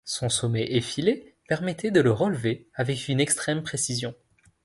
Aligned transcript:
Son 0.03 0.29
sommet 0.29 0.65
effilé 0.75 1.35
permettait 1.47 1.91
de 1.91 2.01
le 2.01 2.09
relever 2.11 2.67
avec 2.73 3.07
une 3.07 3.19
extrême 3.19 3.61
précision. 3.61 4.15